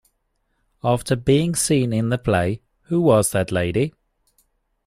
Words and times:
After 0.83 1.15
being 1.15 1.53
seen 1.55 1.93
in 1.93 2.09
the 2.09 2.17
play 2.17 2.63
Who 2.85 3.01
Was 3.01 3.29
That 3.33 3.51
Lady? 3.51 3.93